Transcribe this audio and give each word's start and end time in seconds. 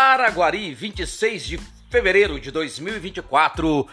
Araguari, 0.00 0.72
26 0.72 1.46
de 1.46 1.60
fevereiro 1.90 2.40
de 2.40 2.50
2024, 2.50 3.86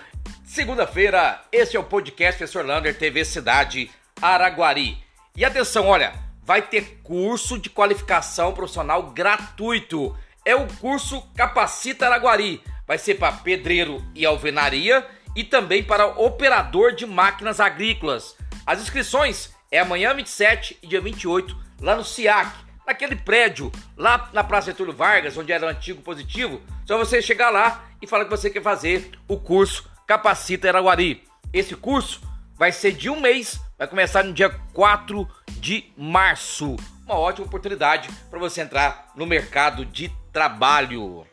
segunda-feira. 0.45 1.41
Este 1.51 1.75
é 1.75 1.79
o 1.81 1.83
podcast 1.83 2.37
Professor 2.37 2.65
Lander 2.65 2.97
TV 2.97 3.25
Cidade 3.25 3.91
Araguari. 4.21 4.97
E 5.35 5.43
atenção, 5.43 5.85
olha, 5.85 6.13
vai 6.45 6.61
ter 6.61 7.01
curso 7.03 7.59
de 7.59 7.69
qualificação 7.69 8.53
profissional 8.53 9.11
gratuito. 9.11 10.17
É 10.45 10.55
o 10.55 10.65
curso 10.75 11.21
Capacita 11.35 12.05
Araguari. 12.05 12.63
Vai 12.87 12.97
ser 12.97 13.15
para 13.15 13.33
pedreiro 13.33 14.01
e 14.15 14.25
alvenaria 14.25 15.05
e 15.35 15.43
também 15.43 15.83
para 15.83 16.07
operador 16.07 16.95
de 16.95 17.05
máquinas 17.05 17.59
agrícolas. 17.59 18.33
As 18.65 18.81
inscrições 18.81 19.53
é 19.69 19.79
amanhã 19.79 20.13
27 20.13 20.79
e 20.81 20.87
dia 20.87 21.01
28 21.01 21.53
lá 21.81 21.97
no 21.97 22.05
SIAC, 22.05 22.66
naquele 22.87 23.17
prédio 23.17 23.69
lá 23.97 24.29
na 24.31 24.45
Praça 24.45 24.71
Getúlio 24.71 24.93
Vargas, 24.93 25.37
onde 25.37 25.51
era 25.51 25.65
o 25.65 25.69
antigo 25.69 26.01
positivo. 26.01 26.61
Só 26.85 26.97
você 26.97 27.21
chegar 27.21 27.49
lá 27.49 27.83
e 28.01 28.07
falar 28.07 28.23
que 28.23 28.31
você 28.31 28.49
quer 28.49 28.63
fazer 28.63 29.11
o 29.27 29.37
curso 29.37 29.89
Capacita 30.07 30.69
Araguari. 30.69 31.23
Esse 31.51 31.75
curso 31.75 32.21
vai 32.55 32.71
ser 32.71 32.93
de 32.93 33.09
um 33.09 33.19
mês, 33.19 33.59
vai 33.77 33.87
começar 33.87 34.23
no 34.23 34.31
dia 34.31 34.49
4 34.73 35.27
de 35.59 35.91
março. 35.97 36.77
Uma 37.05 37.15
ótima 37.15 37.45
oportunidade 37.45 38.09
para 38.29 38.39
você 38.39 38.61
entrar 38.61 39.11
no 39.15 39.25
mercado 39.25 39.85
de 39.85 40.09
trabalho. 40.31 41.27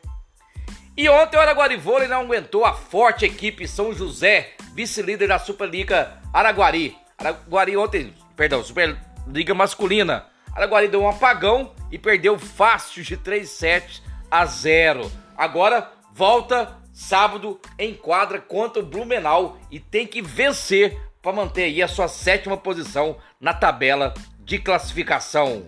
E 0.97 1.07
ontem 1.09 1.37
o 1.37 1.39
Araguari 1.39 1.77
Vôlei 1.77 2.07
não 2.07 2.21
aguentou 2.21 2.65
a 2.65 2.73
forte 2.73 3.25
equipe 3.25 3.67
São 3.67 3.93
José, 3.93 4.53
vice-líder 4.73 5.27
da 5.27 5.39
Superliga 5.39 6.21
Araguari. 6.33 6.97
Araguari 7.17 7.75
ontem, 7.77 8.13
perdão, 8.35 8.63
Superliga 8.63 9.53
Masculina. 9.53 10.25
Araguari 10.55 10.87
deu 10.87 11.01
um 11.01 11.09
apagão 11.09 11.73
e 11.91 11.99
perdeu 11.99 12.39
fácil 12.39 13.03
de 13.03 13.17
3 13.17 13.47
sets 13.49 14.01
a 14.31 14.45
0. 14.45 15.11
Agora 15.37 15.91
volta 16.13 16.77
sábado 16.93 17.59
em 17.77 17.93
quadra 17.93 18.39
contra 18.39 18.81
o 18.81 18.85
Blumenau 18.85 19.59
e 19.69 19.81
tem 19.81 20.07
que 20.07 20.21
vencer 20.21 20.97
para 21.21 21.33
manter 21.33 21.63
aí 21.63 21.83
a 21.83 21.87
sua 21.89 22.07
sétima 22.07 22.55
posição 22.55 23.17
na 23.39 23.53
tabela 23.53 24.13
de 24.39 24.57
classificação. 24.57 25.65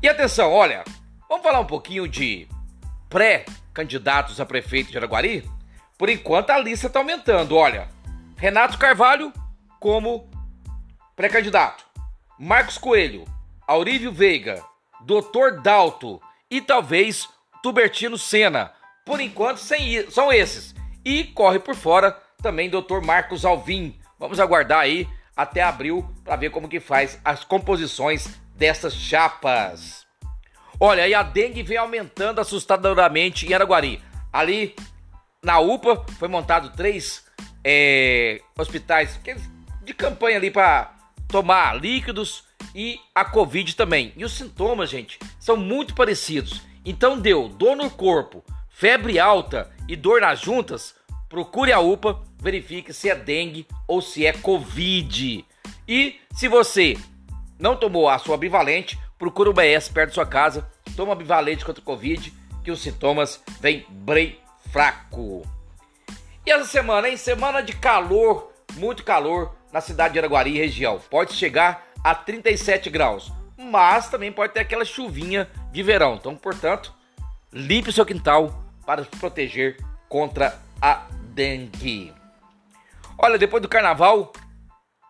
E 0.00 0.08
atenção, 0.08 0.52
olha, 0.52 0.84
vamos 1.28 1.42
falar 1.42 1.58
um 1.58 1.66
pouquinho 1.66 2.06
de 2.06 2.46
pré-candidatos 3.08 4.40
a 4.40 4.46
prefeito 4.46 4.92
de 4.92 4.98
Araguari? 4.98 5.50
Por 5.98 6.08
enquanto 6.08 6.50
a 6.50 6.58
lista 6.58 6.86
está 6.86 7.00
aumentando, 7.00 7.56
olha. 7.56 7.88
Renato 8.36 8.78
Carvalho 8.78 9.32
como 9.80 10.28
pré-candidato. 11.16 11.83
Marcos 12.38 12.76
Coelho, 12.76 13.24
Aurívio 13.66 14.10
Veiga, 14.10 14.60
Dr. 15.02 15.60
Dalto 15.62 16.20
e 16.50 16.60
talvez 16.60 17.28
Tubertino 17.62 18.18
Senna. 18.18 18.72
Por 19.06 19.20
enquanto 19.20 19.58
sem, 19.58 20.10
são 20.10 20.32
esses. 20.32 20.74
E 21.04 21.24
corre 21.24 21.60
por 21.60 21.76
fora 21.76 22.10
também 22.42 22.68
Dr. 22.68 23.00
Marcos 23.04 23.44
Alvim. 23.44 23.98
Vamos 24.18 24.40
aguardar 24.40 24.80
aí 24.80 25.08
até 25.36 25.62
abril 25.62 26.08
para 26.24 26.36
ver 26.36 26.50
como 26.50 26.68
que 26.68 26.80
faz 26.80 27.20
as 27.24 27.44
composições 27.44 28.28
dessas 28.56 28.94
chapas. 28.94 30.04
Olha, 30.80 31.06
e 31.06 31.14
a 31.14 31.22
dengue 31.22 31.62
vem 31.62 31.76
aumentando 31.76 32.40
assustadoramente 32.40 33.46
em 33.46 33.54
Araguari. 33.54 34.02
Ali 34.32 34.74
na 35.42 35.60
UPA 35.60 36.04
foi 36.18 36.26
montado 36.26 36.70
três 36.70 37.24
é, 37.62 38.40
hospitais 38.58 39.20
de 39.82 39.94
campanha 39.94 40.38
ali 40.38 40.50
para 40.50 40.93
tomar 41.28 41.80
líquidos 41.80 42.44
e 42.74 42.98
a 43.14 43.24
Covid 43.24 43.74
também. 43.76 44.12
E 44.16 44.24
os 44.24 44.32
sintomas, 44.32 44.90
gente, 44.90 45.18
são 45.38 45.56
muito 45.56 45.94
parecidos. 45.94 46.62
Então 46.84 47.18
deu 47.18 47.48
dor 47.48 47.76
no 47.76 47.90
corpo, 47.90 48.44
febre 48.68 49.18
alta 49.18 49.70
e 49.88 49.96
dor 49.96 50.20
nas 50.20 50.40
juntas, 50.40 50.94
procure 51.28 51.72
a 51.72 51.80
UPA, 51.80 52.22
verifique 52.38 52.92
se 52.92 53.08
é 53.08 53.14
dengue 53.14 53.66
ou 53.88 54.02
se 54.02 54.26
é 54.26 54.32
Covid. 54.32 55.44
E 55.88 56.16
se 56.34 56.48
você 56.48 56.96
não 57.58 57.76
tomou 57.76 58.08
a 58.08 58.18
sua 58.18 58.36
bivalente, 58.36 58.98
procure 59.18 59.48
o 59.48 59.52
BS 59.52 59.88
perto 59.88 60.10
da 60.10 60.14
sua 60.14 60.26
casa, 60.26 60.68
toma 60.96 61.14
bivalente 61.14 61.64
contra 61.64 61.82
Covid, 61.82 62.32
que 62.62 62.70
os 62.70 62.80
sintomas 62.80 63.42
vêm 63.60 63.86
bem 63.90 64.38
fraco. 64.70 65.42
E 66.46 66.50
essa 66.50 66.66
semana, 66.66 67.08
hein? 67.08 67.16
Semana 67.16 67.62
de 67.62 67.74
calor, 67.74 68.52
muito 68.76 69.04
calor, 69.04 69.54
na 69.72 69.80
cidade 69.80 70.14
de 70.14 70.18
Araguari 70.18 70.56
região. 70.56 71.00
Pode 71.10 71.32
chegar 71.34 71.86
a 72.02 72.14
37 72.14 72.90
graus, 72.90 73.32
mas 73.56 74.08
também 74.08 74.30
pode 74.30 74.52
ter 74.52 74.60
aquela 74.60 74.84
chuvinha 74.84 75.48
de 75.72 75.82
verão. 75.82 76.14
Então, 76.14 76.36
portanto, 76.36 76.94
limpe 77.52 77.90
o 77.90 77.92
seu 77.92 78.06
quintal 78.06 78.64
para 78.86 79.04
se 79.04 79.10
proteger 79.10 79.76
contra 80.08 80.60
a 80.80 81.06
dengue. 81.32 82.12
Olha, 83.18 83.38
depois 83.38 83.62
do 83.62 83.68
carnaval 83.68 84.32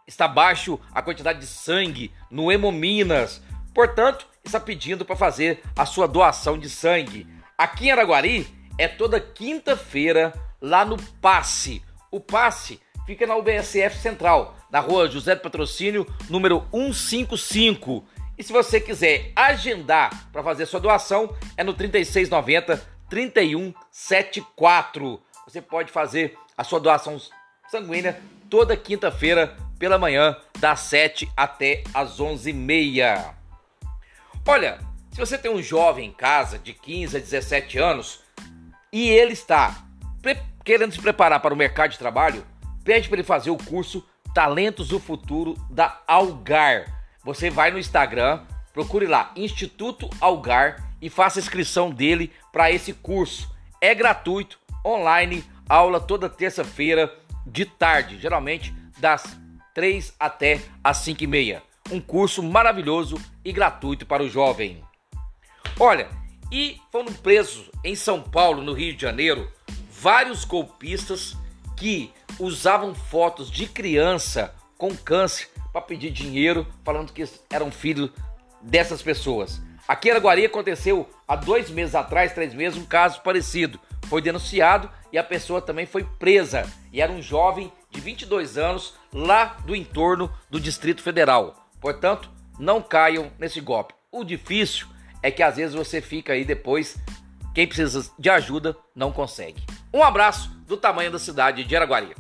está 0.07 0.29
baixo 0.29 0.79
a 0.95 1.03
quantidade 1.03 1.41
de 1.41 1.47
sangue 1.47 2.13
no 2.31 2.53
Hemominas. 2.53 3.43
Portanto, 3.75 4.27
está 4.45 4.61
pedindo 4.61 5.05
para 5.05 5.17
fazer 5.17 5.63
a 5.77 5.85
sua 5.87 6.07
doação 6.07 6.59
de 6.59 6.69
sangue. 6.69 7.27
Aqui 7.57 7.87
em 7.87 7.91
Araguari 7.91 8.47
é 8.79 8.87
toda 8.87 9.21
quinta-feira 9.21 10.33
lá 10.61 10.85
no 10.85 10.97
Passe. 11.21 11.83
O 12.11 12.21
Passe 12.21 12.81
fica 13.07 13.27
na 13.27 13.37
UBSF 13.37 13.99
Central, 13.99 14.57
na 14.71 14.81
rua 14.81 15.09
José 15.09 15.35
Patrocínio, 15.37 16.07
número 16.29 16.67
155. 16.73 18.05
E 18.37 18.43
se 18.43 18.53
você 18.53 18.81
quiser 18.81 19.31
agendar 19.37 20.29
para 20.33 20.43
fazer 20.43 20.67
sua 20.67 20.81
doação, 20.81 21.33
é 21.57 21.63
no 21.63 21.73
3690 21.73 22.85
3174. 23.09 25.23
Você 25.47 25.63
pode 25.63 25.93
fazer 25.93 26.37
a 26.57 26.65
sua 26.65 26.81
doação 26.81 27.21
sanguínea 27.69 28.21
toda 28.51 28.77
quinta-feira 28.77 29.57
pela 29.79 29.99
manhã, 29.99 30.37
das 30.59 30.81
7 30.81 31.31
até 31.37 31.85
as 31.93 32.19
11h30. 32.19 33.35
Olha, 34.47 34.79
se 35.11 35.19
você 35.19 35.39
tem 35.39 35.51
um 35.51 35.63
jovem 35.63 36.09
em 36.09 36.13
casa 36.13 36.59
de 36.59 36.73
15 36.73 37.17
a 37.17 37.21
17 37.21 37.79
anos 37.79 38.21
e 38.93 39.09
ele 39.09 39.33
está 39.33 39.85
querendo 40.65 40.93
se 40.93 41.01
preparar 41.01 41.41
para 41.41 41.53
o 41.53 41.57
mercado 41.57 41.91
de 41.91 41.99
trabalho, 41.99 42.45
pede 42.85 43.09
para 43.09 43.17
ele 43.17 43.27
fazer 43.27 43.51
o 43.51 43.57
curso 43.57 44.05
Talentos 44.35 44.89
do 44.89 45.01
Futuro 45.01 45.57
da 45.71 46.01
Algar. 46.07 46.87
Você 47.25 47.49
vai 47.49 47.71
no 47.71 47.79
Instagram, 47.79 48.43
procure 48.73 49.07
lá 49.07 49.33
Instituto 49.35 50.11
Algar 50.21 50.91
e 51.01 51.09
faça 51.09 51.39
inscrição 51.39 51.91
dele 51.91 52.31
para 52.53 52.71
esse 52.71 52.93
curso. 52.93 53.51
É 53.81 53.95
gratuito, 53.95 54.59
online, 54.85 55.45
aula 55.69 56.01
toda 56.01 56.29
terça-feira 56.29 57.13
de 57.47 57.65
tarde, 57.65 58.19
geralmente 58.19 58.75
das 58.99 59.39
3 59.73 60.15
até 60.19 60.61
as 60.83 60.99
5 60.99 61.25
e 61.25 61.27
meia. 61.27 61.63
Um 61.91 62.01
curso 62.01 62.43
maravilhoso 62.43 63.17
e 63.45 63.53
gratuito 63.53 64.07
para 64.07 64.23
o 64.23 64.29
jovem. 64.29 64.83
Olha, 65.79 66.09
e 66.51 66.81
foram 66.91 67.13
presos 67.13 67.71
em 67.83 67.95
São 67.95 68.23
Paulo, 68.23 68.63
no 68.63 68.73
Rio 68.73 68.95
de 68.95 69.03
Janeiro, 69.03 69.51
vários 69.91 70.45
golpistas 70.45 71.37
que 71.77 72.13
usavam 72.39 72.95
fotos 72.95 73.51
de 73.51 73.67
criança 73.67 74.55
com 74.77 74.95
câncer 74.95 75.49
para 75.73 75.81
pedir 75.81 76.11
dinheiro, 76.11 76.67
falando 76.85 77.13
que 77.13 77.25
eram 77.51 77.71
filhos 77.71 78.11
dessas 78.63 79.03
pessoas. 79.03 79.61
Aqui 79.87 80.09
em 80.09 80.13
Araguari 80.13 80.47
aconteceu 80.47 81.09
há 81.29 81.37
dois 81.37 81.71
meses 81.71 81.95
atrás, 81.95 82.33
três 82.33 82.55
meses, 82.55 82.79
um 82.79 82.87
caso 82.87 83.21
parecido. 83.21 83.79
Foi 84.07 84.23
denunciado 84.23 84.91
e 85.13 85.19
a 85.19 85.25
pessoa 85.25 85.61
também 85.61 85.85
foi 85.85 86.05
presa. 86.19 86.71
E 86.93 87.01
era 87.01 87.13
um 87.13 87.21
jovem 87.21 87.71
de 87.91 88.01
22 88.01 88.57
anos 88.57 88.95
lá 89.13 89.57
do 89.67 89.77
entorno 89.77 90.33
do 90.51 90.59
Distrito 90.59 91.03
Federal. 91.03 91.69
Portanto, 91.81 92.31
não 92.59 92.81
caiam 92.81 93.31
nesse 93.39 93.61
golpe. 93.61 93.95
O 94.11 94.25
difícil 94.25 94.87
é 95.23 95.31
que 95.31 95.43
às 95.43 95.57
vezes 95.57 95.75
você 95.75 96.01
fica 96.01 96.33
aí 96.33 96.45
depois, 96.45 96.97
quem 97.55 97.67
precisa 97.67 98.11
de 98.19 98.31
ajuda 98.31 98.77
não 98.95 99.13
consegue. 99.13 99.63
Um 99.93 100.03
abraço 100.03 100.51
do 100.67 100.77
tamanho 100.77 101.11
da 101.11 101.19
cidade 101.19 101.65
de 101.65 101.77
Araguari. 101.77 102.15